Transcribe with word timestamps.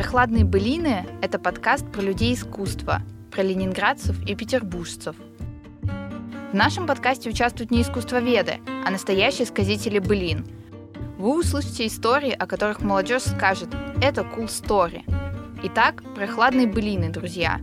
«Прохладные 0.00 0.46
былины»— 0.46 1.04
это 1.20 1.38
подкаст 1.38 1.84
про 1.92 2.00
людей 2.00 2.32
искусства, 2.32 3.02
про 3.30 3.42
ленинградцев 3.42 4.18
и 4.26 4.34
петербуржцев. 4.34 5.14
В 5.82 6.54
нашем 6.54 6.86
подкасте 6.86 7.28
участвуют 7.28 7.70
не 7.70 7.82
искусствоведы, 7.82 8.60
а 8.66 8.90
настоящие 8.90 9.46
сказители 9.46 9.98
былин. 9.98 10.46
Вы 11.18 11.40
услышите 11.40 11.86
истории, 11.86 12.30
о 12.30 12.46
которых 12.46 12.80
молодежь 12.80 13.24
скажет 13.24 13.68
«это 14.00 14.22
cool 14.22 14.46
story». 14.46 15.02
Итак, 15.64 16.02
«Прохладные 16.14 16.66
былины», 16.66 17.10
друзья. 17.10 17.60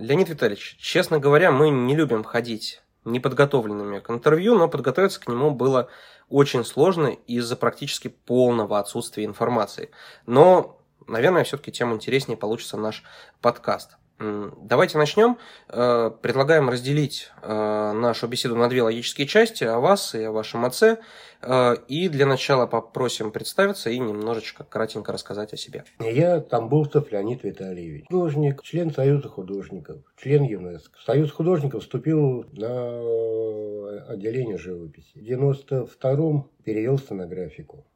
Леонид 0.00 0.30
Витальевич, 0.30 0.78
честно 0.80 1.20
говоря, 1.20 1.52
мы 1.52 1.70
не 1.70 1.94
любим 1.94 2.24
ходить 2.24 2.82
неподготовленными 3.04 4.00
к 4.00 4.10
интервью, 4.10 4.56
но 4.56 4.68
подготовиться 4.68 5.20
к 5.20 5.28
нему 5.28 5.50
было 5.50 5.88
очень 6.28 6.64
сложно 6.64 7.08
из-за 7.08 7.56
практически 7.56 8.08
полного 8.08 8.78
отсутствия 8.78 9.24
информации. 9.24 9.90
Но, 10.26 10.80
наверное, 11.06 11.44
все-таки 11.44 11.72
тем 11.72 11.92
интереснее 11.92 12.36
получится 12.36 12.76
наш 12.76 13.02
подкаст. 13.40 13.99
Давайте 14.20 14.98
начнем. 14.98 15.38
Э, 15.70 16.10
предлагаем 16.20 16.68
разделить 16.68 17.30
э, 17.42 17.92
нашу 17.92 18.28
беседу 18.28 18.54
на 18.54 18.68
две 18.68 18.82
логические 18.82 19.26
части, 19.26 19.64
о 19.64 19.80
вас 19.80 20.14
и 20.14 20.22
о 20.24 20.30
вашем 20.30 20.66
отце. 20.66 20.98
Э, 21.40 21.74
и 21.88 22.06
для 22.10 22.26
начала 22.26 22.66
попросим 22.66 23.32
представиться 23.32 23.88
и 23.88 23.98
немножечко 23.98 24.64
кратенько 24.64 25.12
рассказать 25.12 25.54
о 25.54 25.56
себе. 25.56 25.84
Я 26.00 26.40
Тамбовцев 26.40 27.10
Леонид 27.10 27.44
Витальевич. 27.44 28.04
Художник, 28.08 28.62
член 28.62 28.92
Союза 28.92 29.28
художников, 29.28 30.02
член 30.18 30.42
ЮНЕСКО. 30.42 30.98
Союз 31.00 31.32
художников 31.32 31.82
вступил 31.82 32.44
на 32.52 34.06
отделение 34.06 34.58
живописи. 34.58 35.12
В 35.14 35.22
92-м 35.22 36.50
перевелся 36.62 37.14
на 37.14 37.26
графику. 37.26 37.86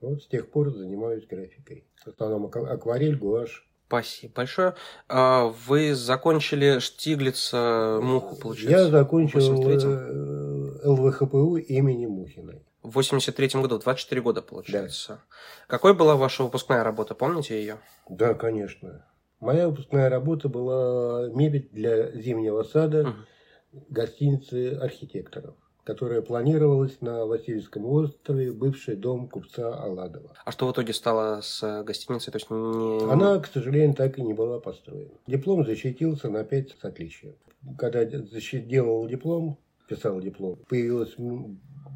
Вот 0.00 0.22
с 0.22 0.28
тех 0.28 0.48
пор 0.48 0.70
занимаюсь 0.70 1.26
графикой. 1.26 1.88
В 2.04 2.08
основном 2.08 2.46
акварель, 2.46 3.16
гуашь, 3.16 3.68
Спасибо 3.92 4.32
большое. 4.36 4.74
А 5.06 5.52
вы 5.66 5.94
закончили 5.94 6.78
Штиглица 6.78 8.00
Муху, 8.02 8.36
получается? 8.36 8.78
Я 8.78 8.86
закончил 8.86 9.38
э, 9.68 10.88
ЛВХПУ 10.88 11.56
имени 11.58 12.06
Мухиной. 12.06 12.62
В 12.82 12.92
83 12.92 13.60
году, 13.60 13.78
24 13.78 14.22
года, 14.22 14.40
получается. 14.40 15.08
Да. 15.08 15.36
Какой 15.66 15.92
была 15.92 16.16
ваша 16.16 16.42
выпускная 16.42 16.82
работа, 16.82 17.14
помните 17.14 17.60
ее? 17.60 17.80
Да, 18.08 18.32
конечно. 18.32 19.04
Моя 19.40 19.68
выпускная 19.68 20.08
работа 20.08 20.48
была 20.48 21.28
мебель 21.28 21.68
для 21.70 22.12
зимнего 22.12 22.62
сада 22.62 23.00
угу. 23.02 23.82
гостиницы 23.90 24.72
архитекторов 24.80 25.54
которая 25.84 26.22
планировалась 26.22 27.00
на 27.00 27.26
Васильевском 27.26 27.86
острове, 27.86 28.52
бывший 28.52 28.96
дом 28.96 29.28
купца 29.28 29.74
Аладова. 29.74 30.32
А 30.44 30.52
что 30.52 30.66
в 30.68 30.72
итоге 30.72 30.92
стало 30.92 31.40
с 31.42 31.82
гостиницей? 31.82 32.32
То 32.32 32.38
есть 32.38 32.50
не... 32.50 33.10
Она, 33.10 33.38
к 33.40 33.46
сожалению, 33.46 33.94
так 33.94 34.18
и 34.18 34.22
не 34.22 34.34
была 34.34 34.60
построена. 34.60 35.10
Диплом 35.26 35.64
защитился 35.64 36.28
на 36.30 36.44
5 36.44 36.76
с 36.80 36.84
отличием. 36.84 37.34
Когда 37.78 38.04
делал 38.04 39.06
диплом, 39.08 39.58
писал 39.88 40.20
диплом, 40.20 40.58
появилось 40.68 41.14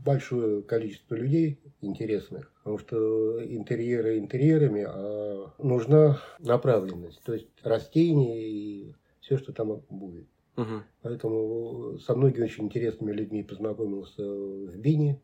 большое 0.04 0.62
количество 0.62 1.14
людей 1.14 1.60
интересных, 1.80 2.52
потому 2.58 2.78
что 2.78 3.44
интерьеры 3.44 4.18
интерьерами, 4.18 4.84
а 4.86 5.52
нужна 5.58 6.20
направленность, 6.38 7.22
то 7.24 7.34
есть 7.34 7.48
растения 7.62 8.40
и 8.40 8.94
все, 9.20 9.36
что 9.38 9.52
там 9.52 9.82
будет. 9.90 10.26
Угу. 10.56 10.82
Поэтому 11.02 11.98
со 11.98 12.14
многими 12.14 12.44
очень 12.44 12.64
интересными 12.64 13.12
людьми 13.12 13.42
познакомился 13.42 14.22
в 14.22 14.76
Бине. 14.76 15.20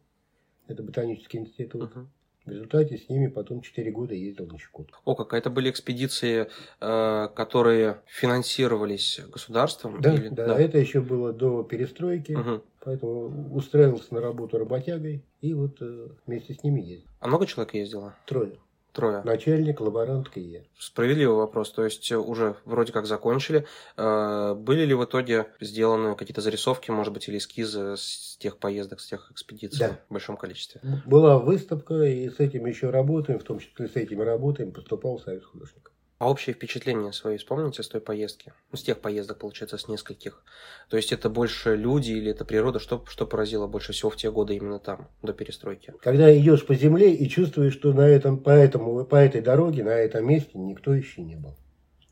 Это 0.68 0.82
ботанический 0.82 1.38
институт. 1.38 1.90
Угу. 1.90 2.06
В 2.44 2.50
результате 2.50 2.98
с 2.98 3.08
ними 3.08 3.28
потом 3.28 3.60
4 3.60 3.90
года 3.92 4.14
ездил 4.14 4.48
на 4.48 4.58
Чукотку. 4.58 4.98
О, 5.04 5.14
как 5.14 5.32
это 5.34 5.48
были 5.48 5.70
экспедиции, 5.70 6.48
э, 6.80 7.28
которые 7.36 8.02
финансировались 8.06 9.20
государством? 9.32 10.00
Да, 10.00 10.12
или... 10.12 10.28
да, 10.28 10.46
да, 10.48 10.60
это 10.60 10.78
еще 10.78 11.00
было 11.00 11.32
до 11.32 11.62
перестройки. 11.62 12.32
Угу. 12.32 12.62
Поэтому 12.84 13.54
устраивался 13.54 14.12
на 14.14 14.20
работу 14.20 14.58
работягой 14.58 15.24
и 15.40 15.54
вот 15.54 15.80
э, 15.80 16.08
вместе 16.26 16.54
с 16.54 16.64
ними 16.64 16.80
ездил. 16.80 17.08
А 17.20 17.28
много 17.28 17.46
человек 17.46 17.74
ездило? 17.74 18.16
Трое. 18.26 18.58
Трое. 18.92 19.22
Начальник, 19.22 19.80
лаборантка 19.80 20.38
и 20.38 20.42
я. 20.42 20.60
Справедливый 20.78 21.36
вопрос. 21.36 21.72
То 21.72 21.84
есть 21.84 22.12
уже 22.12 22.56
вроде 22.66 22.92
как 22.92 23.06
закончили. 23.06 23.66
Э, 23.96 24.54
были 24.54 24.84
ли 24.84 24.92
в 24.92 25.04
итоге 25.04 25.46
сделаны 25.60 26.14
какие-то 26.14 26.42
зарисовки, 26.42 26.90
может 26.90 27.14
быть, 27.14 27.26
или 27.28 27.38
эскизы 27.38 27.96
с 27.96 28.36
тех 28.38 28.58
поездок, 28.58 29.00
с 29.00 29.06
тех 29.06 29.30
экспедиций 29.32 29.78
да. 29.78 29.98
в 30.08 30.12
большом 30.12 30.36
количестве? 30.36 30.82
Была 31.06 31.38
выставка, 31.38 32.02
и 32.02 32.28
с 32.28 32.38
этим 32.38 32.66
еще 32.66 32.90
работаем, 32.90 33.38
в 33.38 33.44
том 33.44 33.60
числе 33.60 33.88
с 33.88 33.96
этими 33.96 34.22
работаем, 34.22 34.72
поступал 34.72 35.16
в 35.16 35.22
Союз 35.22 35.44
художников. 35.46 35.91
А 36.22 36.30
общее 36.30 36.54
впечатление 36.54 37.12
свои 37.12 37.36
вспомните 37.36 37.82
с 37.82 37.88
той 37.88 38.00
поездки? 38.00 38.52
Ну, 38.70 38.78
с 38.78 38.82
тех 38.84 39.00
поездок, 39.00 39.38
получается, 39.38 39.76
с 39.76 39.88
нескольких. 39.88 40.44
То 40.88 40.96
есть 40.96 41.10
это 41.10 41.28
больше 41.28 41.74
люди 41.74 42.12
или 42.12 42.30
это 42.30 42.44
природа? 42.44 42.78
Что, 42.78 43.04
что 43.08 43.26
поразило 43.26 43.66
больше 43.66 43.92
всего 43.92 44.08
в 44.08 44.14
те 44.14 44.30
годы 44.30 44.54
именно 44.54 44.78
там, 44.78 45.08
до 45.22 45.32
перестройки? 45.32 45.92
Когда 46.00 46.32
идешь 46.32 46.64
по 46.64 46.76
земле 46.76 47.12
и 47.12 47.28
чувствуешь, 47.28 47.72
что 47.72 47.92
на 47.92 48.06
этом, 48.06 48.38
по, 48.38 48.50
этому, 48.50 49.04
по 49.04 49.16
этой 49.16 49.40
дороге, 49.40 49.82
на 49.82 49.96
этом 49.96 50.24
месте 50.24 50.58
никто 50.58 50.94
еще 50.94 51.22
не 51.22 51.34
был. 51.34 51.56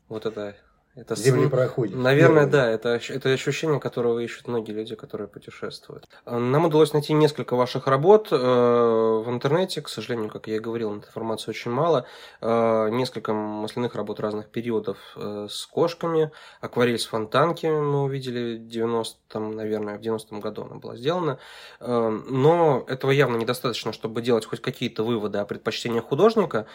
Вот 0.09 0.25
это 0.25 0.57
это 0.93 1.15
Земли 1.15 1.47
проходит. 1.47 1.95
Наверное, 1.95 2.47
да. 2.47 2.69
Это, 2.69 2.99
это 3.09 3.29
ощущение, 3.29 3.79
которого 3.79 4.19
ищут 4.19 4.49
многие 4.49 4.73
люди, 4.73 4.95
которые 4.95 5.29
путешествуют. 5.29 6.09
Нам 6.25 6.65
удалось 6.65 6.91
найти 6.91 7.13
несколько 7.13 7.55
ваших 7.55 7.87
работ 7.87 8.27
э, 8.31 8.35
в 8.35 9.25
интернете. 9.29 9.81
К 9.81 9.87
сожалению, 9.87 10.29
как 10.29 10.47
я 10.47 10.57
и 10.57 10.59
говорил, 10.59 10.93
информации 10.93 11.51
очень 11.51 11.71
мало. 11.71 12.05
Э, 12.41 12.89
несколько 12.91 13.31
масляных 13.31 13.95
работ 13.95 14.19
разных 14.19 14.49
периодов 14.49 14.97
э, 15.15 15.47
с 15.49 15.65
кошками. 15.65 16.31
Акварель 16.59 16.99
с 16.99 17.05
фонтанки 17.05 17.67
мы 17.67 18.03
увидели 18.03 18.57
в 18.57 18.67
90-м, 18.67 19.55
наверное, 19.55 19.97
в 19.97 20.01
90-м 20.01 20.41
году 20.41 20.63
она 20.63 20.75
была 20.75 20.97
сделана. 20.97 21.39
Но 21.79 22.85
этого 22.87 23.11
явно 23.11 23.37
недостаточно, 23.37 23.93
чтобы 23.93 24.21
делать 24.21 24.45
хоть 24.45 24.61
какие-то 24.61 25.03
выводы 25.03 25.37
о 25.37 25.45
предпочтениях 25.45 26.05
художника. 26.05 26.67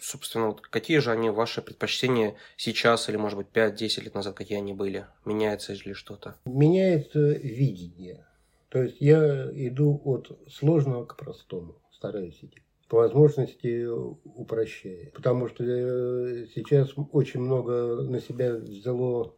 Собственно, 0.00 0.48
вот 0.48 0.62
какие 0.62 0.98
же 0.98 1.10
они 1.10 1.30
ваши 1.30 1.62
предпочтения 1.62 2.36
сейчас 2.56 3.08
или, 3.08 3.16
может 3.16 3.33
может 3.34 3.52
быть, 3.52 3.62
5-10 3.62 4.04
лет 4.04 4.14
назад, 4.14 4.34
какие 4.34 4.58
они 4.58 4.72
были? 4.74 5.06
Меняется 5.24 5.72
ли 5.72 5.94
что-то? 5.94 6.36
Меняется 6.44 7.32
видение. 7.32 8.26
То 8.68 8.82
есть 8.82 9.00
я 9.00 9.50
иду 9.52 10.00
от 10.04 10.38
сложного 10.50 11.04
к 11.04 11.16
простому, 11.16 11.80
стараюсь 11.92 12.38
идти. 12.42 12.62
По 12.88 12.98
возможности 12.98 13.86
упрощая. 13.86 15.10
Потому 15.12 15.48
что 15.48 15.64
э, 15.64 16.46
сейчас 16.54 16.90
очень 17.12 17.40
много 17.40 18.02
на 18.02 18.20
себя 18.20 18.54
взяло 18.54 19.34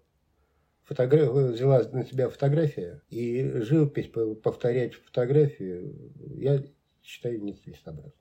фотограф... 0.85 1.33
взяла 1.33 1.83
на 1.93 2.05
себя 2.05 2.29
фотография, 2.29 3.03
и 3.09 3.61
живопись 3.61 4.11
повторять 4.43 4.95
фотографию 4.95 6.13
я 6.37 6.63
считаю 7.03 7.43
нецелесообразно. 7.43 8.13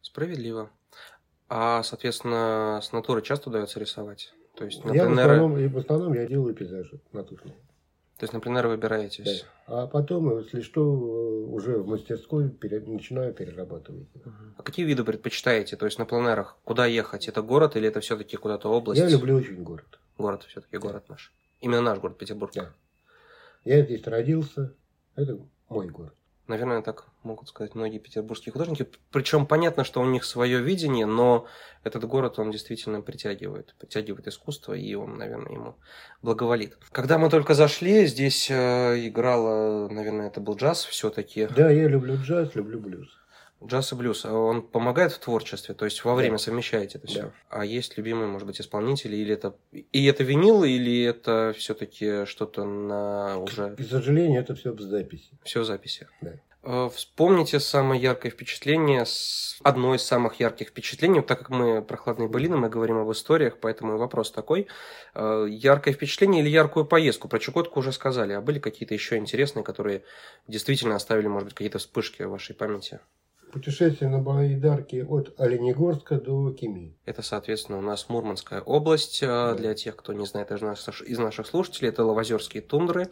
Справедливо. 0.00 0.70
А, 1.48 1.82
соответственно, 1.82 2.80
с 2.82 2.92
натуры 2.92 3.22
часто 3.22 3.50
удается 3.50 3.80
рисовать? 3.80 4.32
То 4.56 4.64
есть, 4.64 4.84
на 4.84 4.92
я 4.92 5.04
пленеры... 5.04 5.28
в, 5.28 5.32
основном, 5.32 5.68
в 5.68 5.78
основном 5.78 6.12
я 6.14 6.26
делаю 6.26 6.54
пейзажи 6.54 6.98
натурные. 7.12 7.54
То 8.16 8.24
есть 8.24 8.32
на 8.32 8.40
пленеры 8.40 8.68
выбираетесь? 8.70 9.44
Да. 9.68 9.82
А 9.82 9.86
потом, 9.86 10.38
если 10.38 10.62
что, 10.62 10.82
уже 10.82 11.76
в 11.76 11.86
мастерской 11.86 12.48
пере... 12.48 12.80
начинаю 12.80 13.34
перерабатывать. 13.34 14.08
Угу. 14.14 14.32
А 14.56 14.62
какие 14.62 14.86
виды 14.86 15.04
предпочитаете? 15.04 15.76
То 15.76 15.84
есть 15.84 15.98
на 15.98 16.06
пленерах 16.06 16.56
куда 16.64 16.86
ехать? 16.86 17.28
Это 17.28 17.42
город 17.42 17.76
или 17.76 17.86
это 17.86 18.00
все-таки 18.00 18.38
куда-то 18.38 18.70
область? 18.70 18.98
Я 18.98 19.08
люблю 19.08 19.36
очень 19.36 19.62
город. 19.62 19.98
Город 20.16 20.44
все-таки, 20.44 20.78
город 20.78 21.04
наш. 21.10 21.34
Именно 21.60 21.82
наш 21.82 21.98
город, 21.98 22.16
Петербург. 22.16 22.52
Да. 22.54 22.72
Я 23.64 23.82
здесь 23.82 24.06
родился. 24.06 24.72
Это 25.14 25.38
мой 25.68 25.88
город. 25.88 26.14
Наверное, 26.48 26.80
так 26.80 27.06
могут 27.24 27.48
сказать 27.48 27.74
многие 27.74 27.98
петербургские 27.98 28.52
художники. 28.52 28.88
Причем 29.10 29.46
понятно, 29.46 29.82
что 29.82 30.00
у 30.00 30.06
них 30.06 30.24
свое 30.24 30.60
видение, 30.60 31.06
но 31.06 31.46
этот 31.82 32.04
город, 32.04 32.38
он 32.38 32.52
действительно 32.52 33.00
притягивает, 33.00 33.74
притягивает 33.78 34.28
искусство, 34.28 34.74
и 34.74 34.94
он, 34.94 35.18
наверное, 35.18 35.52
ему 35.52 35.76
благоволит. 36.22 36.78
Когда 36.92 37.18
мы 37.18 37.30
только 37.30 37.54
зашли, 37.54 38.06
здесь 38.06 38.48
э, 38.50 39.06
играла, 39.08 39.88
наверное, 39.88 40.28
это 40.28 40.40
был 40.40 40.54
джаз 40.54 40.84
все-таки. 40.84 41.48
Да, 41.56 41.70
я 41.70 41.88
люблю 41.88 42.16
джаз, 42.16 42.54
люблю 42.54 42.78
блюз. 42.78 43.08
Джаз 43.64 43.92
и 43.92 43.94
блюз, 43.94 44.24
а 44.24 44.32
он 44.32 44.62
помогает 44.62 45.12
в 45.12 45.18
творчестве, 45.18 45.74
то 45.74 45.86
есть 45.86 46.04
во 46.04 46.14
время 46.14 46.32
да. 46.32 46.38
совмещаете 46.38 46.98
это 46.98 47.06
все. 47.06 47.22
Да. 47.22 47.32
А 47.48 47.64
есть 47.64 47.96
любимые, 47.96 48.26
может 48.26 48.46
быть, 48.46 48.60
исполнители, 48.60 49.16
или 49.16 49.32
это 49.32 49.56
и 49.72 50.04
это 50.06 50.24
винил, 50.24 50.62
или 50.62 51.02
это 51.02 51.54
все-таки 51.56 52.26
что-то 52.26 52.64
на 52.64 53.38
уже. 53.38 53.74
К 53.74 53.82
сожалению, 53.82 54.40
это 54.40 54.54
все 54.54 54.72
в 54.72 54.80
записи. 54.80 55.30
Все 55.42 55.60
в 55.60 55.64
записи. 55.64 56.06
Да. 56.20 56.34
Э, 56.68 56.90
вспомните 56.92 57.60
самое 57.60 58.02
яркое 58.02 58.32
впечатление, 58.32 59.04
одно 59.62 59.94
из 59.94 60.02
самых 60.02 60.40
ярких 60.40 60.68
впечатлений, 60.68 61.22
так 61.22 61.38
как 61.38 61.50
мы 61.50 61.80
прохладные 61.80 62.28
былины, 62.28 62.56
мы 62.56 62.68
говорим 62.68 62.98
об 62.98 63.12
историях, 63.12 63.58
поэтому 63.60 63.98
вопрос 63.98 64.32
такой. 64.32 64.66
Э, 65.14 65.46
яркое 65.48 65.94
впечатление 65.94 66.42
или 66.42 66.48
яркую 66.48 66.84
поездку? 66.84 67.28
Про 67.28 67.38
Чукотку 67.38 67.78
уже 67.78 67.92
сказали, 67.92 68.32
а 68.32 68.40
были 68.40 68.58
какие-то 68.58 68.94
еще 68.94 69.16
интересные, 69.16 69.62
которые 69.62 70.02
действительно 70.48 70.96
оставили, 70.96 71.28
может 71.28 71.46
быть, 71.46 71.54
какие-то 71.54 71.78
вспышки 71.78 72.24
в 72.24 72.30
вашей 72.30 72.56
памяти? 72.56 72.98
Путешествие 73.56 74.10
на 74.10 74.18
байдарке 74.18 75.02
от 75.02 75.32
Оленегорска 75.40 76.20
до 76.20 76.52
Кеми. 76.52 76.94
Это, 77.06 77.22
соответственно, 77.22 77.78
у 77.78 77.80
нас 77.80 78.10
Мурманская 78.10 78.60
область. 78.60 79.22
Да. 79.22 79.54
Для 79.54 79.74
тех, 79.74 79.96
кто 79.96 80.12
не 80.12 80.26
знает 80.26 80.52
из 80.52 81.18
наших, 81.18 81.46
слушателей, 81.46 81.88
это 81.88 82.04
Лавозерские 82.04 82.62
тундры, 82.62 83.08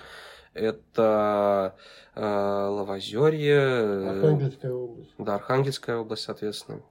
это 0.53 1.75
э, 2.15 2.21
Лавозерье. 2.21 4.11
Архангельская 4.11 4.73
область. 4.73 5.11
Да, 5.17 5.37
Архангельская 5.37 5.97
область, 5.97 6.25
соответственно. 6.25 6.83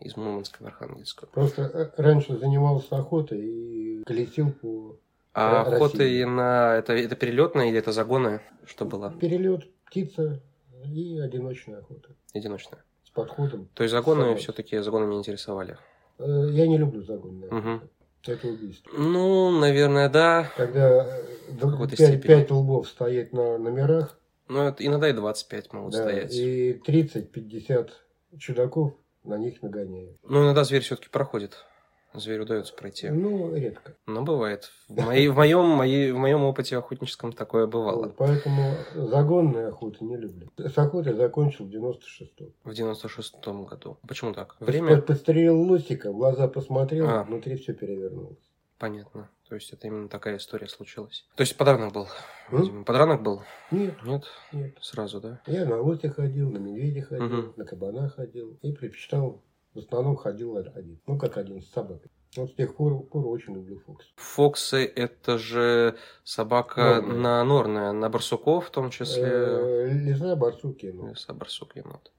Из 0.00 0.18
Мурманска 0.18 0.62
в 0.62 0.66
Архангельскую. 0.66 1.30
Просто 1.32 1.94
раньше 1.96 2.36
занимался 2.36 2.98
охотой 2.98 3.40
и 3.40 4.02
колесил 4.04 4.52
по 4.52 4.98
а 5.32 5.62
охоты 5.62 6.26
на 6.26 6.74
это, 6.74 6.92
это 6.92 7.16
перелетная 7.16 7.68
или 7.68 7.78
это 7.78 7.92
загоны? 7.92 8.42
Что 8.66 8.84
было? 8.84 9.12
Перелет, 9.12 9.66
птица 9.86 10.42
и 10.84 11.18
одиночная 11.18 11.78
охота. 11.78 12.10
Одиночная. 12.34 12.84
С 13.04 13.10
подходом. 13.10 13.68
То 13.74 13.82
есть 13.82 13.92
загоны 13.92 14.34
все-таки 14.36 14.78
загоны 14.78 15.10
не 15.10 15.18
интересовали? 15.18 15.76
Э, 16.18 16.48
я 16.50 16.66
не 16.66 16.78
люблю 16.78 17.02
загоны. 17.02 17.46
Угу. 17.46 17.80
Это 18.26 18.48
убийство. 18.48 18.90
Ну, 18.96 19.50
наверное, 19.58 20.08
да. 20.08 20.50
Когда 20.56 21.06
5, 21.48 22.22
5 22.22 22.50
лбов 22.50 22.88
стоит 22.88 23.32
на 23.32 23.58
номерах. 23.58 24.18
Ну, 24.48 24.62
это 24.62 24.84
иногда 24.84 25.08
и 25.08 25.12
25 25.12 25.72
могут 25.72 25.92
да, 25.92 26.02
стоять. 26.02 26.34
И 26.34 26.80
30-50 26.86 27.90
чудаков 28.38 28.94
на 29.24 29.38
них 29.38 29.62
нагоняют. 29.62 30.18
Ну, 30.22 30.44
иногда 30.44 30.64
зверь 30.64 30.82
все-таки 30.82 31.08
проходит. 31.08 31.64
Зверю 32.12 32.42
удается 32.42 32.74
пройти. 32.74 33.08
Ну, 33.08 33.54
редко. 33.54 33.94
Но 34.06 34.22
бывает. 34.22 34.70
В, 34.88 35.00
моей, 35.00 35.28
в, 35.28 35.36
моем, 35.36 35.66
моей, 35.66 36.10
в 36.10 36.18
моем 36.18 36.42
опыте 36.42 36.76
охотническом 36.76 37.32
такое 37.32 37.66
бывало. 37.66 38.06
Вот, 38.06 38.16
поэтому 38.16 38.74
загонные 38.94 39.68
охоты 39.68 40.04
не 40.04 40.16
люблю. 40.16 40.48
С 40.56 40.76
охотой 40.76 41.14
закончил 41.14 41.66
в 41.66 41.68
96-м. 41.68 42.52
В 42.64 42.70
96-м 42.70 43.64
году. 43.64 43.98
Почему 44.06 44.34
так? 44.34 44.56
Время... 44.58 45.00
Пострелил 45.00 45.60
лосика, 45.62 46.10
в 46.10 46.16
глаза 46.16 46.48
посмотрел, 46.48 47.08
а. 47.08 47.22
внутри 47.22 47.56
все 47.56 47.74
перевернулось. 47.74 48.38
Понятно. 48.78 49.30
То 49.48 49.56
есть 49.56 49.72
это 49.72 49.88
именно 49.88 50.08
такая 50.08 50.38
история 50.38 50.68
случилась. 50.68 51.26
То 51.36 51.42
есть 51.42 51.56
подранок 51.56 51.92
был? 51.92 52.08
Видимо, 52.50 52.84
подранок 52.84 53.22
был? 53.22 53.42
Нет. 53.70 53.94
Нет? 54.04 54.24
Нет. 54.52 54.78
Сразу, 54.80 55.20
да? 55.20 55.40
Я 55.46 55.64
на 55.64 55.80
лоте 55.80 56.08
ходил, 56.08 56.50
на 56.50 56.58
медведя 56.58 57.02
ходил, 57.02 57.38
угу. 57.40 57.52
на 57.56 57.64
кабана 57.64 58.08
ходил. 58.08 58.58
И 58.62 58.72
предпочитал 58.72 59.42
в 59.74 59.78
основном 59.78 60.16
ходил 60.16 60.56
один. 60.56 61.00
Ну, 61.06 61.18
как 61.18 61.36
один, 61.36 61.62
с 61.62 61.70
собакой. 61.70 62.10
Вот 62.36 62.50
с 62.50 62.54
тех 62.54 62.76
пор, 62.76 63.02
пор 63.06 63.26
очень 63.26 63.54
люблю 63.54 63.80
Фокс. 63.86 64.06
Фоксы– 64.16 64.84
это 64.96 65.36
же 65.36 65.96
собака 66.22 67.00
норная. 67.00 67.16
на 67.16 67.44
норная, 67.44 67.92
на 67.92 68.08
барсуков 68.08 68.68
в 68.68 68.70
том 68.70 68.90
числе. 68.90 69.24
Э, 69.24 69.88
леса, 69.92 70.36
барсук, 70.36 70.80
енот. 70.82 71.10
Леса, 71.10 71.34
барсук, 71.34 71.74
енот. 71.74 72.12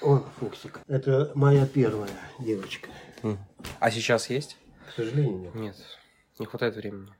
Он 0.00 0.24
Фоксик. 0.40 0.80
Это 0.88 1.30
моя 1.36 1.64
первая 1.66 2.10
девочка. 2.40 2.88
А 3.78 3.90
сейчас 3.92 4.30
есть? 4.30 4.56
К 4.88 4.96
сожалению, 4.96 5.38
нет. 5.38 5.54
Нет, 5.54 5.76
не 6.40 6.46
хватает 6.46 6.74
времени. 6.74 7.10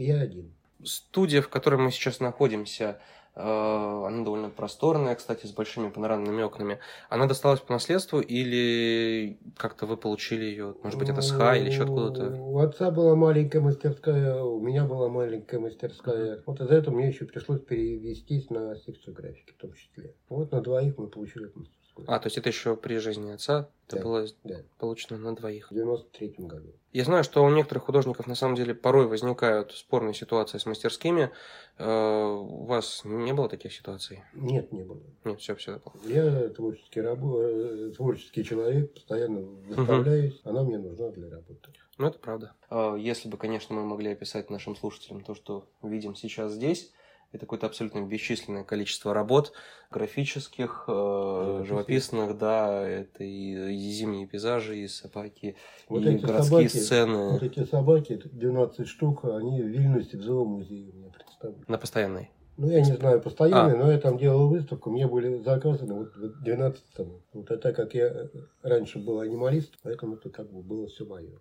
Я 0.00 0.20
один. 0.20 0.54
Студия, 0.84 1.42
в 1.42 1.48
которой 1.48 1.76
мы 1.76 1.90
сейчас 1.90 2.20
находимся, 2.20 3.00
она 3.36 4.22
довольно 4.22 4.48
просторная, 4.48 5.14
кстати, 5.14 5.46
с 5.46 5.52
большими 5.52 5.90
панорамными 5.90 6.42
окнами. 6.42 6.78
Она 7.08 7.26
досталась 7.26 7.60
по 7.60 7.72
наследству 7.72 8.20
или 8.20 9.38
как-то 9.56 9.86
вы 9.86 9.96
получили 9.96 10.44
ее? 10.44 10.74
Может 10.82 10.98
быть, 10.98 11.08
это 11.08 11.20
с 11.20 11.32
ХА 11.32 11.56
или 11.56 11.70
еще 11.70 11.82
откуда-то? 11.82 12.36
У 12.36 12.58
отца 12.58 12.90
была 12.90 13.16
маленькая 13.16 13.60
мастерская, 13.60 14.40
у 14.42 14.60
меня 14.60 14.84
была 14.84 15.08
маленькая 15.08 15.58
мастерская. 15.58 16.42
Вот 16.46 16.60
из-за 16.60 16.74
этого 16.74 16.94
мне 16.94 17.08
еще 17.08 17.24
пришлось 17.24 17.60
перевестись 17.60 18.50
на 18.50 18.76
секцию 18.76 19.14
графики 19.14 19.52
в 19.52 19.60
том 19.60 19.72
числе. 19.72 20.14
Вот 20.28 20.52
на 20.52 20.60
двоих 20.60 20.96
мы 20.98 21.08
получили 21.08 21.46
эту 21.46 21.60
мастерскую. 21.60 21.83
А, 22.06 22.18
то 22.18 22.26
есть 22.26 22.38
это 22.38 22.48
еще 22.48 22.76
при 22.76 22.98
жизни 22.98 23.30
отца? 23.30 23.68
Это 23.86 23.96
да, 23.96 24.02
было 24.02 24.26
да. 24.42 24.62
получено 24.78 25.18
на 25.18 25.34
двоих? 25.36 25.70
В 25.70 25.74
93 25.74 26.34
году. 26.38 26.72
Я 26.92 27.04
знаю, 27.04 27.24
что 27.24 27.44
у 27.44 27.50
некоторых 27.50 27.84
художников 27.84 28.26
на 28.26 28.34
самом 28.34 28.56
деле 28.56 28.74
порой 28.74 29.06
возникают 29.06 29.72
спорные 29.72 30.14
ситуации 30.14 30.58
с 30.58 30.66
мастерскими. 30.66 31.30
Э, 31.78 31.86
у 31.86 32.64
вас 32.64 33.02
не 33.04 33.32
было 33.32 33.48
таких 33.48 33.72
ситуаций? 33.72 34.22
Нет, 34.32 34.72
не 34.72 34.82
было. 34.82 35.00
Нет, 35.24 35.40
все, 35.40 35.54
все. 35.54 35.80
Я 36.04 36.48
творческий, 36.50 37.00
рабо... 37.00 37.40
Э, 37.42 37.92
творческий 37.96 38.44
человек, 38.44 38.92
постоянно 38.94 39.40
выставляюсь. 39.40 40.40
Угу. 40.40 40.50
Она 40.50 40.62
мне 40.62 40.78
нужна 40.78 41.10
для 41.10 41.30
работы. 41.30 41.72
Ну, 41.98 42.08
это 42.08 42.18
правда. 42.18 42.52
А 42.70 42.96
если 42.96 43.28
бы, 43.28 43.36
конечно, 43.36 43.74
мы 43.74 43.84
могли 43.84 44.10
описать 44.12 44.50
нашим 44.50 44.74
слушателям 44.74 45.22
то, 45.22 45.34
что 45.34 45.66
видим 45.82 46.16
сейчас 46.16 46.52
здесь, 46.52 46.92
это 47.34 47.46
какое-то 47.46 47.66
абсолютно 47.66 48.02
бесчисленное 48.02 48.62
количество 48.62 49.12
работ 49.12 49.52
графических, 49.90 50.84
э, 50.86 51.64
живописных, 51.66 52.38
да, 52.38 52.86
это 52.86 53.24
и, 53.24 53.74
и 53.74 53.90
зимние 53.90 54.26
пейзажи, 54.26 54.78
и 54.78 54.86
собаки, 54.86 55.56
вот 55.88 56.02
и 56.06 56.16
городские 56.16 56.68
собаки, 56.68 56.68
сцены. 56.68 57.30
Вот 57.32 57.42
эти 57.42 57.64
собаки, 57.64 58.20
12 58.24 58.86
штук, 58.86 59.24
они 59.24 59.62
в 59.62 59.66
Вильнюсе 59.66 60.16
в 60.16 60.22
зоомузее 60.22 60.90
у 60.90 60.96
меня 60.96 61.10
представлены. 61.10 61.64
На 61.66 61.78
постоянной? 61.78 62.30
Ну, 62.56 62.70
я 62.70 62.80
не 62.80 62.92
знаю, 62.92 63.20
постоянной, 63.20 63.74
а. 63.74 63.76
но 63.76 63.90
я 63.90 63.98
там 63.98 64.16
делал 64.16 64.48
выставку, 64.48 64.90
мне 64.90 65.08
были 65.08 65.42
заказаны 65.42 65.94
вот 65.94 66.14
в 66.14 66.40
12 66.40 66.84
-м. 66.98 67.20
Вот 67.32 67.50
а 67.50 67.56
так 67.56 67.74
как 67.74 67.94
я 67.94 68.30
раньше 68.62 69.00
был 69.00 69.18
анималист, 69.18 69.76
поэтому 69.82 70.14
это 70.14 70.30
как 70.30 70.52
бы 70.52 70.62
было 70.62 70.86
все 70.86 71.04
мое, 71.04 71.40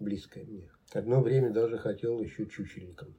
близкое 0.00 0.44
мне. 0.44 0.68
Одно 0.92 1.20
время 1.20 1.50
даже 1.50 1.78
хотел 1.78 2.20
еще 2.20 2.46
чучельником. 2.46 3.14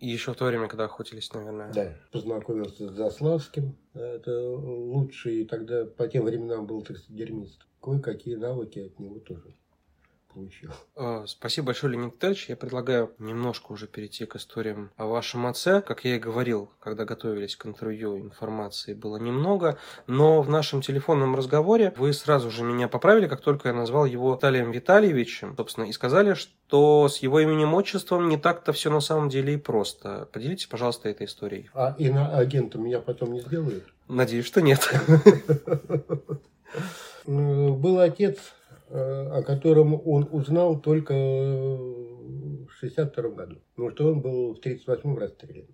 Еще 0.00 0.32
в 0.32 0.36
то 0.36 0.44
время, 0.44 0.68
когда 0.68 0.84
охотились, 0.84 1.32
наверное. 1.32 1.72
Да, 1.72 1.94
познакомился 2.12 2.88
с 2.88 2.94
Заславским. 2.94 3.76
Это 3.94 4.50
лучший 4.50 5.44
тогда, 5.44 5.86
по 5.86 6.06
тем 6.06 6.24
временам 6.24 6.66
был 6.66 6.82
таксидермист. 6.82 7.66
Кое-какие 7.80 8.36
навыки 8.36 8.78
от 8.78 8.98
него 8.98 9.18
тоже 9.18 9.54
получил. 10.38 10.70
А, 10.96 11.24
спасибо 11.26 11.66
большое, 11.66 11.92
Леонид 11.92 12.14
Витальевич. 12.14 12.48
Я 12.48 12.56
предлагаю 12.56 13.12
немножко 13.18 13.72
уже 13.72 13.86
перейти 13.86 14.24
к 14.24 14.36
историям 14.36 14.90
о 14.96 15.06
вашем 15.06 15.46
отце. 15.46 15.82
Как 15.82 16.04
я 16.04 16.16
и 16.16 16.18
говорил, 16.18 16.70
когда 16.80 17.04
готовились 17.04 17.56
к 17.56 17.66
интервью, 17.66 18.18
информации 18.18 18.94
было 18.94 19.16
немного, 19.16 19.78
но 20.06 20.40
в 20.40 20.48
нашем 20.48 20.80
телефонном 20.80 21.34
разговоре 21.34 21.92
вы 21.96 22.12
сразу 22.12 22.50
же 22.50 22.62
меня 22.62 22.88
поправили, 22.88 23.26
как 23.26 23.40
только 23.40 23.68
я 23.68 23.74
назвал 23.74 24.04
его 24.04 24.34
Виталием 24.34 24.70
Витальевичем, 24.70 25.56
собственно, 25.56 25.84
и 25.84 25.92
сказали, 25.92 26.34
что 26.34 27.08
с 27.08 27.18
его 27.18 27.40
именем 27.40 27.74
отчеством 27.74 28.28
не 28.28 28.36
так-то 28.36 28.72
все 28.72 28.90
на 28.90 29.00
самом 29.00 29.28
деле 29.28 29.54
и 29.54 29.56
просто. 29.56 30.28
Поделитесь, 30.32 30.66
пожалуйста, 30.66 31.08
этой 31.08 31.26
историей. 31.26 31.68
А 31.74 31.94
и 31.98 32.10
на 32.10 32.36
агента 32.36 32.78
меня 32.78 33.00
потом 33.00 33.32
не 33.32 33.40
сделают? 33.40 33.84
Надеюсь, 34.06 34.46
что 34.46 34.62
нет. 34.62 34.88
Ну, 37.30 37.74
был 37.74 38.00
отец 38.00 38.38
Э, 38.38 38.57
о 38.90 39.42
котором 39.42 39.94
он 39.94 40.28
узнал 40.30 40.80
только 40.80 41.14
в 42.68 42.70
62 42.80 43.30
году. 43.30 43.56
Потому 43.74 43.90
что 43.90 44.12
он 44.12 44.20
был 44.20 44.54
в 44.54 44.60
38-м 44.60 45.16
расстрелян. 45.18 45.66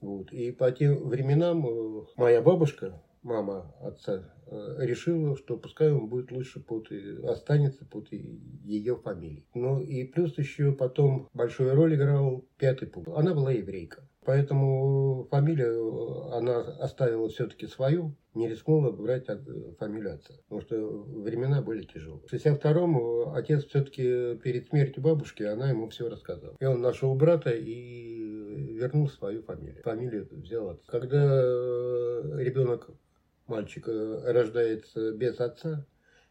Вот. 0.00 0.32
И 0.32 0.52
по 0.52 0.70
тем 0.70 1.08
временам 1.08 1.66
э, 1.66 2.04
моя 2.16 2.40
бабушка, 2.40 3.02
мама 3.22 3.74
отца, 3.80 4.32
э, 4.46 4.76
решила, 4.78 5.36
что 5.36 5.56
пускай 5.56 5.90
он 5.90 6.08
будет 6.08 6.30
лучше 6.30 6.60
под, 6.60 6.88
останется 7.24 7.84
под 7.84 8.08
ее 8.12 8.96
фамилией. 8.96 9.46
Ну 9.54 9.80
и 9.80 10.04
плюс 10.04 10.38
еще 10.38 10.72
потом 10.72 11.28
большую 11.34 11.74
роль 11.74 11.96
играл 11.96 12.44
пятый 12.58 12.86
пункт. 12.86 13.10
Она 13.14 13.34
была 13.34 13.50
еврейка. 13.50 14.07
Поэтому 14.28 15.26
фамилию 15.30 16.34
она 16.34 16.58
оставила 16.60 17.30
все-таки 17.30 17.66
свою, 17.66 18.14
не 18.34 18.46
рискнула 18.46 18.90
брать 18.90 19.24
фамилию 19.78 20.16
отца, 20.16 20.34
потому 20.42 20.60
что 20.60 20.76
времена 20.76 21.62
были 21.62 21.84
тяжелые. 21.84 22.28
В 22.28 22.34
62-м 22.34 23.34
отец 23.34 23.64
все-таки 23.64 24.36
перед 24.36 24.68
смертью 24.68 25.02
бабушки, 25.02 25.44
она 25.44 25.70
ему 25.70 25.88
все 25.88 26.10
рассказала. 26.10 26.54
И 26.60 26.64
он 26.66 26.82
нашел 26.82 27.14
брата 27.14 27.52
и 27.52 28.74
вернул 28.74 29.08
свою 29.08 29.42
фамилию. 29.44 29.82
Фамилию 29.82 30.28
взял 30.30 30.68
отца. 30.68 30.84
Когда 30.88 31.16
ребенок, 32.36 32.90
мальчик, 33.46 33.88
рождается 33.88 35.12
без 35.14 35.40
отца, 35.40 35.86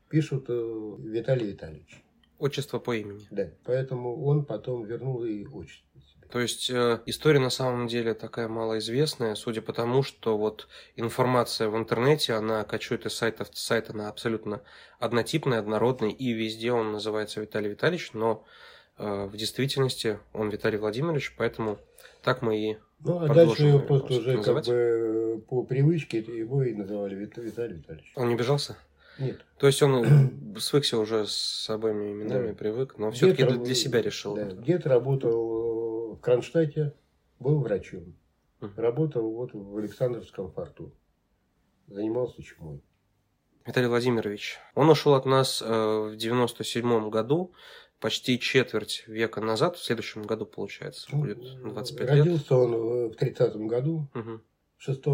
пишут 0.07 0.45
э, 0.49 0.95
Виталий 0.99 1.47
Витальевич. 1.47 2.03
Отчество 2.37 2.77
по 2.77 2.95
имени. 2.95 3.25
Да, 3.31 3.49
поэтому 3.65 4.23
он 4.23 4.45
потом 4.45 4.85
вернул 4.85 5.23
и 5.23 5.47
отчество. 5.47 5.87
То 6.31 6.39
есть 6.39 6.69
э, 6.69 6.99
история 7.05 7.39
на 7.39 7.49
самом 7.49 7.87
деле 7.87 8.13
такая 8.13 8.47
малоизвестная, 8.47 9.35
судя 9.35 9.61
по 9.61 9.71
тому, 9.71 10.03
что 10.03 10.37
вот 10.37 10.67
информация 10.95 11.69
в 11.69 11.77
интернете, 11.77 12.33
она 12.33 12.63
качует 12.65 13.05
из 13.05 13.13
сайта 13.13 13.45
в 13.45 13.57
сайт, 13.57 13.89
она 13.89 14.09
абсолютно 14.09 14.61
однотипная, 14.99 15.59
однородная, 15.59 16.09
и 16.09 16.31
везде 16.33 16.73
он 16.73 16.91
называется 16.91 17.39
Виталий 17.39 17.69
Витальевич, 17.69 18.11
но 18.13 18.43
э, 18.97 19.25
в 19.25 19.37
действительности 19.37 20.19
он 20.33 20.49
Виталий 20.49 20.77
Владимирович, 20.77 21.33
поэтому 21.37 21.79
так 22.23 22.41
мы 22.41 22.57
и 22.57 22.77
ну, 23.05 23.23
а 23.23 23.33
дальше 23.33 23.63
его 23.63 23.79
просто 23.79 24.15
уже 24.15 24.37
называть. 24.37 24.65
как 24.65 24.73
бы 24.73 25.43
по 25.47 25.63
привычке 25.63 26.17
его 26.17 26.63
и 26.63 26.73
называли 26.73 27.15
Виталий 27.15 27.49
Витальевич. 27.49 28.11
Он 28.15 28.27
не 28.27 28.35
бежался? 28.35 28.75
Нет. 29.19 29.39
То 29.59 29.67
есть 29.67 29.81
он 29.81 30.55
свыкся 30.59 30.97
уже 30.97 31.25
с 31.27 31.69
обоими 31.69 32.11
именами, 32.11 32.49
да. 32.49 32.53
привык, 32.53 32.95
но 32.97 33.11
все-таки 33.11 33.43
для, 33.43 33.57
для 33.57 33.75
себя 33.75 34.01
решил. 34.01 34.35
Да. 34.35 34.51
Дед 34.51 34.85
работал 34.85 35.66
в 36.17 36.21
Кронштадте 36.21 36.93
был 37.39 37.59
врачом. 37.59 38.15
Работал 38.75 39.31
вот 39.33 39.53
в 39.53 39.77
Александровском 39.77 40.51
форту. 40.51 40.91
занимался 41.87 42.41
чумой. 42.41 42.81
Виталий 43.65 43.87
Владимирович, 43.87 44.57
он 44.75 44.89
ушел 44.89 45.13
от 45.13 45.25
нас 45.25 45.61
э, 45.61 45.65
в 45.65 46.15
97 46.15 47.09
году, 47.09 47.53
почти 47.99 48.39
четверть 48.39 49.03
века 49.07 49.41
назад, 49.41 49.75
в 49.77 49.83
следующем 49.83 50.23
году, 50.23 50.45
получается, 50.45 51.07
Ну, 51.11 51.19
будет 51.19 51.39
25 51.63 52.09
Родился 52.09 52.43
лет. 52.43 52.51
он 52.51 53.09
в 53.09 53.15
30 53.15 53.55
году, 53.67 54.07
Мгм. 54.13 54.41
6 54.77 55.05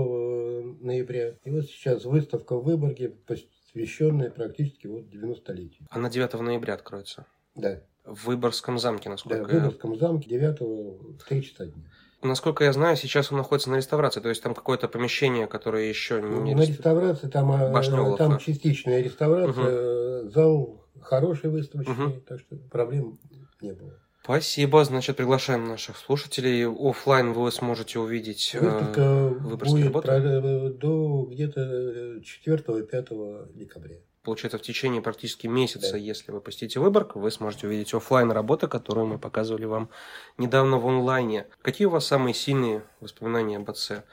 ноября. 0.81 1.35
И 1.43 1.49
вот 1.51 1.65
сейчас 1.65 2.05
выставка 2.05 2.55
в 2.57 2.63
Выборге, 2.63 3.09
посвященная 3.09 4.29
практически 4.29 4.87
вот 4.87 5.05
90-летию. 5.05 5.87
Она 5.89 6.09
9 6.09 6.33
ноября 6.41 6.75
откроется. 6.75 7.25
Да, 7.55 7.81
В 8.05 8.25
Выборгском 8.27 8.79
замке, 8.79 9.05
да, 9.05 9.11
насколько 9.11 9.43
в 9.45 9.53
я 9.53 9.59
Выборгском 9.59 9.97
замке 9.97 10.29
9 10.29 10.59
в 10.61 11.23
3 11.27 11.41
часа 11.43 11.65
дня. 11.65 11.83
Насколько 12.21 12.63
я 12.63 12.73
знаю, 12.73 12.95
сейчас 12.95 13.31
он 13.31 13.37
находится 13.37 13.69
на 13.69 13.75
реставрации, 13.75 14.21
то 14.21 14.29
есть 14.29 14.41
там 14.41 14.53
какое-то 14.53 14.87
помещение, 14.87 15.45
которое 15.47 15.87
еще 15.89 16.21
не... 16.21 16.55
На 16.55 16.61
реставрации 16.61 17.27
там, 17.27 17.51
а, 17.51 17.69
Башня 17.69 18.15
там 18.15 18.37
частичная 18.39 19.01
реставрация, 19.01 20.29
зал 20.29 20.85
хороший 21.01 21.49
выставочный, 21.49 21.93
Мгм. 21.93 22.21
так 22.21 22.39
что 22.39 22.55
проблем 22.71 23.17
не 23.61 23.73
было. 23.73 23.91
Спасибо, 24.23 24.85
значит, 24.85 25.17
приглашаем 25.17 25.67
наших 25.67 25.97
слушателей. 25.97 26.65
Оффлайн 26.65 27.33
вы 27.33 27.51
сможете 27.51 27.99
увидеть... 27.99 28.51
э, 28.53 28.59
Выставка 28.61 29.27
выборгские 29.27 29.89
будет 29.89 30.05
работы? 30.05 30.07
про- 30.07 30.69
до 30.69 31.25
где-то 31.29 32.21
4-5 32.21 33.53
декабря. 33.53 33.97
Получается, 34.23 34.57
в 34.57 34.61
течение 34.61 35.01
практически 35.01 35.47
месяца, 35.47 35.91
Да. 35.91 35.97
если 35.97 36.31
вы 36.31 36.39
посетите 36.39 36.79
Выборг, 36.79 37.15
вы 37.17 37.29
сможете 37.29 37.67
увидеть 37.67 37.93
оффлайн 37.93 38.31
работы, 38.31 38.67
которую 38.67 39.05
мы 39.05 39.19
показывали 39.19 39.65
вам 39.65 39.89
недавно 40.37 40.79
в 40.79 40.87
онлайне. 40.87 41.47
Какие 41.61 41.87
у 41.87 41.89
вас 41.89 42.05
самые 42.07 42.33
сильные 42.33 42.83
воспоминания 43.01 43.57
об 43.57 43.69
отце? 43.69 44.03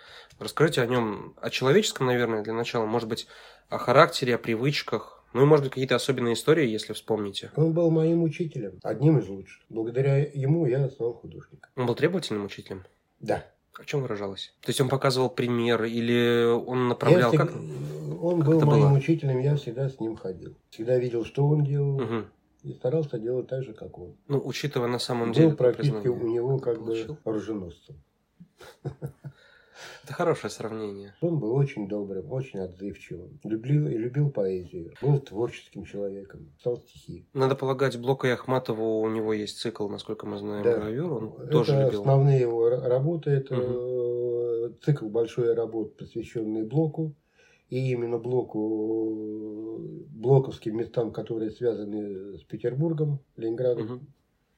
Расскажите 0.40 0.82
о 0.82 0.86
нем, 0.86 1.34
о 1.40 1.48
человеческом, 1.50 2.06
наверное, 2.06 2.42
для 2.42 2.54
начала, 2.54 2.86
может 2.86 3.08
быть, 3.08 3.28
о 3.68 3.78
характере, 3.78 4.34
о 4.34 4.38
привычках, 4.38 5.22
ну 5.32 5.42
и, 5.42 5.44
может 5.44 5.64
быть, 5.64 5.72
какие-то 5.74 5.94
особенные 5.94 6.34
истории, 6.34 6.66
если 6.66 6.92
вспомните. 6.92 7.52
Он 7.54 7.72
был 7.72 7.88
моим 7.92 8.24
учителем, 8.24 8.80
одним 8.82 9.18
из 9.20 9.28
лучших. 9.28 9.62
Благодаря 9.68 10.16
ему 10.18 10.66
я 10.66 10.88
стал 10.88 11.12
художником. 11.14 11.70
Он 11.76 11.86
был 11.86 11.94
требовательным 11.94 12.44
учителем? 12.46 12.84
Да. 13.20 13.46
В 13.72 13.86
чем 13.86 14.02
выражалось? 14.02 14.52
То 14.60 14.70
есть 14.70 14.80
он 14.80 14.88
показывал 14.88 15.30
пример 15.30 15.84
или 15.84 16.44
он 16.46 16.88
направлял? 16.88 17.32
Я 17.32 17.38
Как? 17.38 17.52
Он 17.54 18.40
как 18.40 18.48
был 18.48 18.60
моим 18.66 18.88
было? 18.90 18.98
учителем, 18.98 19.38
я 19.40 19.56
всегда 19.56 19.88
с 19.88 20.00
ним 20.00 20.16
ходил. 20.16 20.54
Всегда 20.70 20.98
видел, 20.98 21.24
что 21.24 21.46
он 21.46 21.64
делал, 21.64 22.00
Мгм. 22.00 22.26
и 22.62 22.72
старался 22.72 23.18
делать 23.18 23.46
так 23.48 23.62
же, 23.62 23.72
как 23.72 23.96
он. 23.98 24.16
Ну, 24.28 24.40
учитывая 24.44 24.88
на 24.88 24.98
самом 24.98 25.32
деле... 25.32 25.48
Был 25.50 25.56
практически 25.56 26.08
у 26.08 26.28
него 26.28 26.58
как 26.58 26.78
получил. 26.78 27.14
бы 27.14 27.18
оруженосцем. 27.24 27.96
Это 30.04 30.12
хорошее 30.14 30.50
сравнение. 30.50 31.14
Он 31.20 31.38
был 31.38 31.54
очень 31.54 31.88
добрым, 31.88 32.30
очень 32.32 32.60
отзывчивым. 32.60 33.38
Любил 33.44 33.86
и 33.88 33.96
любил 33.96 34.30
поэзию. 34.30 34.92
Был 35.02 35.18
творческим 35.20 35.84
человеком. 35.84 36.50
Писал 36.58 36.76
стихи. 36.78 37.26
Надо 37.34 37.54
полагать, 37.56 37.98
Блока 37.98 38.28
и 38.28 38.30
Ахматову 38.32 39.00
у 39.00 39.08
него 39.10 39.32
есть 39.32 39.58
цикл, 39.58 39.88
насколько 39.88 40.26
мы 40.26 40.38
знаем, 40.38 40.64
Да. 40.64 40.76
гравюр. 40.78 41.12
Он 41.12 41.42
это 41.42 41.46
тоже 41.50 41.72
любил. 41.84 42.00
основные 42.00 42.40
его 42.40 42.68
ра- 42.70 42.86
работы. 42.88 43.30
Это 43.30 43.54
э, 43.56 44.70
цикл 44.82 45.08
большой 45.08 45.54
работ, 45.54 45.96
посвященный 45.96 46.64
блоку. 46.64 47.14
И 47.68 47.92
именно 47.92 48.18
блоку, 48.18 49.78
блоковским 50.10 50.76
местам, 50.76 51.12
которые 51.12 51.50
связаны 51.50 52.36
с 52.38 52.42
Петербургом, 52.42 53.20
Ленинградом, 53.36 53.84
Мгм. 53.84 54.06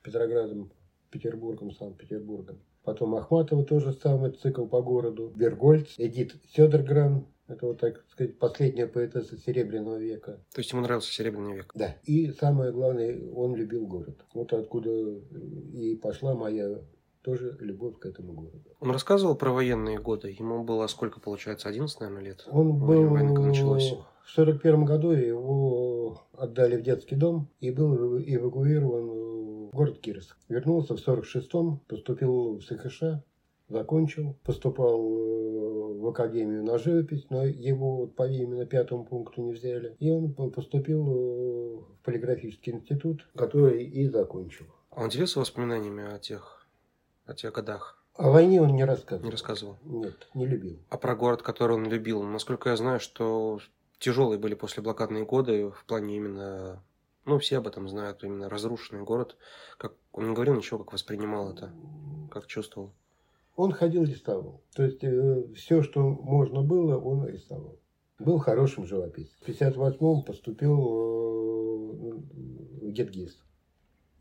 Петроградом, 0.02 0.73
Петербургом, 1.11 1.73
Санкт-Петербургом. 1.73 2.59
Потом 2.85 3.15
Ахматова 3.15 3.65
тоже 3.65 3.93
самый 3.93 4.33
цикл 4.33 4.67
по 4.67 4.83
городу. 4.83 5.33
Бергольц, 5.35 5.95
Эдит 5.99 6.35
Сёдергран. 6.55 7.27
Это 7.49 7.67
вот, 7.67 7.81
так 7.81 8.05
сказать, 8.11 8.39
последняя 8.39 8.87
поэтесса 8.87 9.37
Серебряного 9.37 9.99
века. 9.99 10.41
То 10.55 10.61
есть 10.61 10.73
ему 10.73 10.83
нравился 10.83 11.12
Серебряный 11.12 11.57
век. 11.57 11.71
Да. 11.75 11.97
И 12.05 12.31
самое 12.33 12.73
главное, 12.73 13.19
он 13.35 13.55
любил 13.55 13.87
город. 13.87 14.25
Вот 14.33 14.53
откуда 14.53 14.91
и 14.91 15.97
пошла 15.97 16.35
моя 16.35 16.81
тоже 17.23 17.57
любовь 17.61 17.99
к 17.99 18.07
этому 18.07 18.33
городу. 18.33 18.71
Он 18.81 18.91
рассказывал 18.91 19.37
про 19.37 19.53
военные 19.53 19.99
годы. 19.99 20.35
Ему 20.37 20.65
было 20.65 20.87
сколько, 20.89 21.21
получается, 21.21 21.69
11, 21.69 22.01
наверное, 22.01 22.25
лет? 22.25 22.49
Он 22.51 22.79
был 22.79 23.15
когда 23.15 23.41
началось. 23.41 23.95
в 24.25 24.31
сорок 24.31 24.61
первом 24.61 24.85
году 24.85 25.11
его 25.11 26.23
отдали 26.33 26.77
в 26.77 26.83
детский 26.83 27.15
дом 27.15 27.49
и 27.61 27.71
был 27.71 28.19
эвакуирован 28.19 29.09
в 29.09 29.42
город 29.73 30.00
Кировск. 30.00 30.37
Вернулся 30.49 30.95
в 30.95 31.00
сорок 31.00 31.25
шестом, 31.25 31.81
поступил 31.88 32.59
в 32.59 32.62
СХШ, 32.62 33.02
закончил, 33.69 34.38
поступал 34.45 35.00
э, 35.00 35.99
в 35.99 36.07
академию 36.09 36.62
на 36.62 36.79
живопись, 36.79 37.26
но 37.31 37.45
его 37.45 37.97
вот 37.97 38.14
по 38.14 38.29
именно 38.29 38.67
пятому 38.67 39.05
пункту 39.05 39.43
не 39.43 39.52
взяли. 39.52 39.97
И 39.99 40.11
он 40.11 40.35
по- 40.35 40.50
поступил 40.50 41.09
э, 41.09 41.76
в 41.79 42.05
полиграфический 42.05 42.73
институт, 42.73 43.26
который 43.35 43.85
и 43.85 44.09
закончил. 44.09 44.67
А 44.91 45.02
он 45.05 45.09
делился 45.09 45.41
воспоминаниями 45.41 46.14
о 46.14 46.19
тех, 46.19 46.67
о 47.25 47.35
тех 47.35 47.52
годах? 47.52 47.99
О 48.14 48.31
войне 48.31 48.61
он 48.61 48.75
не 48.75 48.85
рассказывал. 48.85 49.25
Не 49.25 49.31
рассказывал. 49.31 49.79
Нет, 49.85 50.29
не 50.35 50.47
любил. 50.47 50.79
А 50.91 50.99
про 50.99 51.17
город, 51.17 51.41
который 51.41 51.76
он 51.76 51.87
любил? 51.87 52.23
Насколько 52.23 52.69
я 52.69 52.76
знаю, 52.76 53.00
что 53.00 53.59
тяжелые 53.99 54.38
были 54.38 54.55
после 54.55 54.83
блокадные 54.83 55.25
годы 55.25 55.71
в 55.71 55.85
плане 55.87 56.17
именно... 56.17 56.83
Ну, 57.25 57.38
все 57.38 57.59
об 57.59 57.69
этом 57.69 57.88
знают, 57.88 58.25
именно 58.25 58.49
разрушенный 58.49 59.05
город. 59.05 59.37
Как 59.79 59.95
он 60.12 60.29
не 60.29 60.35
говорил 60.35 60.55
ничего, 60.55 60.79
как 60.81 60.93
воспринимал 60.93 61.52
это, 61.52 61.73
как 62.31 62.47
чувствовал. 62.47 62.93
Он 63.55 63.71
ходил 63.73 64.05
рисовал. 64.05 64.62
То 64.75 64.83
есть 64.83 65.05
все, 65.57 65.83
что 65.83 66.00
можно 66.00 66.62
было, 66.62 66.99
он 66.99 67.26
рисовал. 67.26 67.79
Был 68.19 68.38
хорошим 68.38 68.87
живописцем. 68.87 69.37
В 69.41 69.49
58-м 69.49 70.23
поступил 70.25 70.79
э, 70.79 72.87
в 72.87 72.91
Гетгиз. 72.91 73.38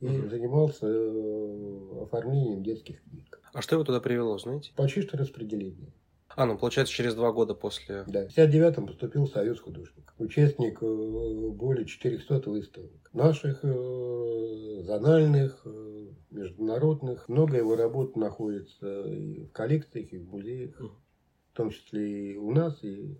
И 0.01 0.07
Мгм. 0.07 0.29
занимался 0.29 0.87
э, 0.87 2.01
оформлением 2.03 2.63
детских 2.63 3.03
книг. 3.03 3.39
А 3.53 3.61
что 3.61 3.75
его 3.75 3.83
туда 3.83 3.99
привело, 3.99 4.37
знаете? 4.39 4.71
По 4.75 4.87
чисто 4.87 5.17
распределению. 5.17 5.91
А, 6.35 6.45
ну, 6.45 6.57
получается, 6.57 6.93
через 6.93 7.15
два 7.15 7.31
года 7.31 7.53
после... 7.53 8.03
Да. 8.07 8.27
В 8.27 8.37
59-м 8.37 8.87
поступил 8.87 9.25
в 9.25 9.29
Союз 9.31 9.59
художников. 9.59 10.13
Участник 10.17 10.77
э, 10.81 11.49
более 11.51 11.85
400 11.85 12.49
выставок. 12.49 12.91
Наших, 13.13 13.59
э, 13.63 14.81
зональных, 14.83 15.61
э, 15.65 16.07
международных. 16.29 17.27
Много 17.29 17.57
его 17.57 17.75
работ 17.75 18.15
находится 18.15 19.01
и 19.03 19.43
в 19.45 19.51
коллекциях, 19.51 20.13
и 20.13 20.17
в 20.17 20.27
музеях. 20.29 20.79
В 20.79 21.57
том 21.57 21.69
числе 21.69 22.33
и 22.33 22.37
у 22.37 22.51
нас, 22.51 22.81
и 22.83 23.17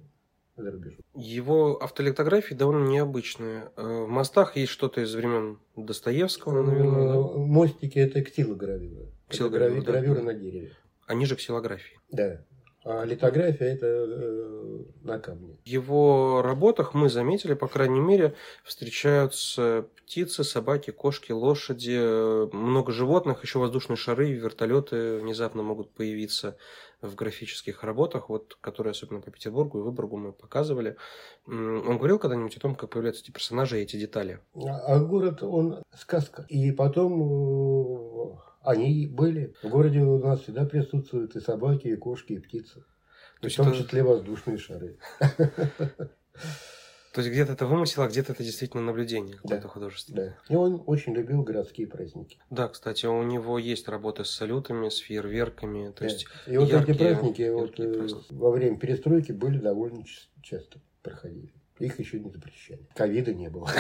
за 0.56 0.72
рубежом. 0.72 1.00
Его 1.16 1.78
автолитографии 1.78 2.54
довольно 2.54 2.88
необычные. 2.88 3.72
В 3.76 4.08
мостах 4.08 4.56
есть 4.56 4.72
что-то 4.72 5.02
из 5.02 5.14
времен 5.14 5.60
Достоевского, 5.76 6.62
наверное, 6.64 7.08
да? 7.14 7.20
Мостики– 7.38 7.98
это 8.00 8.22
ксилогравюра. 8.24 9.02
Это 9.04 9.12
Ксилогравюра, 9.28 9.82
грави- 9.82 9.86
да. 9.86 9.92
гравюра 9.92 10.22
на 10.22 10.34
дереве. 10.34 10.72
Они 11.08 11.26
же 11.26 11.36
ксилографии. 11.36 11.98
Да. 12.12 12.46
А 12.84 13.04
литография– 13.04 13.68
это 13.76 13.86
э, 13.86 14.80
на 15.04 15.20
камне. 15.20 15.58
В 15.64 15.68
его 15.68 16.42
работах 16.42 16.96
мы 16.96 17.10
заметили, 17.10 17.54
по 17.54 17.68
крайней 17.68 18.00
мере, 18.00 18.34
встречаются 18.64 19.86
птицы, 19.98 20.44
собаки, 20.44 20.90
кошки, 20.90 21.32
лошади, 21.32 21.96
э, 21.96 22.50
много 22.52 22.92
животных, 22.92 23.44
еще 23.44 23.60
воздушные 23.60 23.98
шары, 23.98 24.32
вертолеты 24.32 25.18
внезапно 25.18 25.62
могут 25.62 25.92
появиться 25.92 26.58
в 27.02 27.14
графических 27.16 27.84
работах, 27.84 28.30
вот, 28.30 28.58
которые 28.62 28.92
особенно 28.92 29.22
по 29.22 29.32
Петербургу 29.32 29.80
и 29.80 29.84
Выборгу 29.84 30.18
мы 30.18 30.34
показывали. 30.34 30.98
Он 31.48 31.98
говорил 31.98 32.20
когда-нибудь 32.20 32.58
о 32.58 32.60
том, 32.60 32.76
как 32.76 32.90
появляются 32.90 33.24
эти 33.24 33.32
персонажи 33.32 33.80
и 33.80 33.84
эти 33.84 33.98
детали? 33.98 34.40
А 34.56 34.96
а 34.96 35.00
город, 35.00 35.44
он 35.44 35.84
сказка. 35.96 36.46
И 36.50 36.72
потом 36.72 38.34
э, 38.34 38.38
они 38.64 39.08
были. 39.08 39.54
В 39.64 39.70
городе 39.70 40.00
у 40.02 40.18
нас 40.20 40.42
всегда 40.42 40.66
присутствуют 40.66 41.36
и 41.36 41.40
собаки, 41.40 41.88
и 41.88 41.96
кошки, 41.96 42.34
и 42.34 42.40
птицы. 42.40 42.76
То 42.76 42.84
В 43.42 43.44
есть, 43.46 43.58
том 43.58 43.70
это, 43.70 43.78
числе 43.84 44.04
воздушные 44.04 44.58
шары. 44.58 44.98
то 47.14 47.20
есть 47.20 47.30
где-то 47.30 47.54
это 47.54 47.66
вымысел, 47.66 48.04
а 48.04 48.08
где-то 48.08 48.32
это 48.34 48.44
действительно 48.44 48.84
наблюдение 48.84 49.36
какое-то 49.36 49.64
Да. 49.64 49.68
художественное. 49.70 50.38
Да. 50.48 50.54
И 50.54 50.56
он 50.58 50.82
очень 50.86 51.14
любил 51.14 51.42
городские 51.44 51.88
праздники. 51.88 52.38
Да, 52.50 52.70
кстати, 52.70 53.06
у 53.06 53.22
него 53.24 53.58
есть 53.60 53.88
работы 53.90 54.24
с 54.24 54.30
салютами, 54.32 54.88
с 54.90 54.98
фейерверками. 54.98 55.92
То 55.92 56.00
Да. 56.02 56.06
есть 56.06 56.26
И 56.48 56.56
вот 56.58 56.70
яркие- 56.70 56.96
эти 56.96 57.04
праздники 57.04 57.50
вот, 57.50 57.80
э, 57.80 57.94
праздники. 57.98 58.26
во 58.30 58.52
время 58.52 58.78
перестройки 58.78 59.32
были 59.34 59.58
довольно 59.58 60.04
часто 60.42 60.80
проходили. 61.04 61.52
Их 61.82 62.00
еще 62.00 62.20
не 62.20 62.30
запрещали. 62.30 62.80
Ковида 62.96 63.34
не 63.34 63.50
было. 63.50 63.70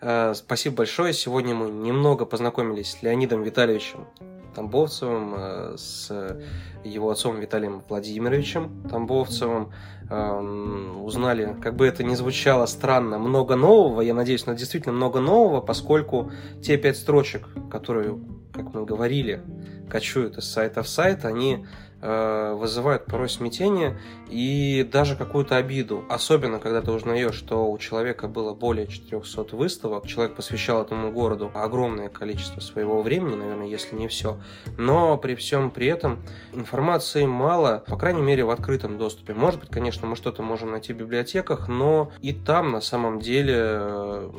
Э, 0.00 0.34
Спасибо 0.34 0.76
большое. 0.76 1.12
Сегодня 1.12 1.54
мы 1.54 1.70
немного 1.70 2.26
познакомились 2.26 2.92
с 2.92 3.02
Леонидом 3.02 3.42
Витальевичем 3.42 4.06
Тамбовцевым, 4.54 5.34
э, 5.36 5.74
с 5.76 6.38
его 6.84 7.10
отцом 7.10 7.38
Виталием 7.40 7.82
Владимировичем 7.88 8.88
Тамбовцевым. 8.88 9.72
Эм, 10.08 11.02
Узнали, 11.04 11.56
как 11.62 11.76
бы 11.76 11.86
это 11.86 12.04
ни 12.04 12.14
звучало 12.14 12.66
странно, 12.66 13.18
много 13.18 13.56
нового. 13.56 14.00
Я 14.00 14.14
надеюсь, 14.14 14.46
но 14.46 14.54
действительно 14.54 14.94
много 14.94 15.20
нового, 15.20 15.60
поскольку 15.60 16.30
те 16.62 16.76
пять 16.76 16.96
строчек, 16.96 17.48
которые, 17.70 18.18
как 18.52 18.74
мы 18.74 18.84
говорили, 18.84 19.42
кочуют 19.90 20.38
из 20.38 20.44
сайта 20.44 20.82
в 20.82 20.88
сайт, 20.88 21.24
они 21.24 21.66
вызывают 22.00 23.06
порой 23.06 23.28
смятение 23.28 23.98
и 24.28 24.86
даже 24.90 25.16
какую-то 25.16 25.56
обиду. 25.56 26.04
Особенно, 26.08 26.58
когда 26.58 26.82
ты 26.82 26.90
узнаешь, 26.90 27.34
что 27.34 27.70
у 27.70 27.78
человека 27.78 28.28
было 28.28 28.54
более 28.54 28.86
400 28.86 29.56
выставок, 29.56 30.06
человек 30.06 30.34
посвящал 30.36 30.82
этому 30.82 31.10
городу 31.10 31.50
огромное 31.54 32.08
количество 32.08 32.60
своего 32.60 33.02
времени, 33.02 33.34
наверное, 33.34 33.66
если 33.66 33.96
не 33.96 34.08
все. 34.08 34.38
Но 34.76 35.16
при 35.16 35.34
всем 35.34 35.70
при 35.70 35.86
этом 35.86 36.22
информации 36.52 37.24
мало, 37.24 37.84
по 37.86 37.96
крайней 37.96 38.22
мере, 38.22 38.44
в 38.44 38.50
открытом 38.50 38.98
доступе. 38.98 39.34
Может 39.34 39.60
быть, 39.60 39.70
конечно, 39.70 40.06
мы 40.06 40.16
что-то 40.16 40.42
можем 40.42 40.70
найти 40.70 40.92
в 40.92 40.96
библиотеках, 40.96 41.68
но 41.68 42.12
и 42.20 42.32
там 42.32 42.72
на 42.72 42.80
самом 42.80 43.20
деле 43.20 43.54
э, 43.58 44.30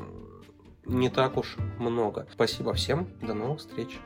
не 0.86 1.10
так 1.10 1.38
уж 1.38 1.58
много. 1.80 2.28
Спасибо 2.32 2.74
всем, 2.74 3.08
до 3.22 3.34
новых 3.34 3.60
встреч. 3.60 4.00